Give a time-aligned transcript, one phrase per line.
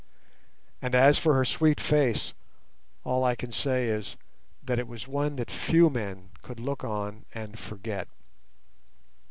[0.81, 2.33] And as for her sweet face,
[3.03, 4.17] all I can say is,
[4.63, 8.07] that it was one that few men could look on and forget.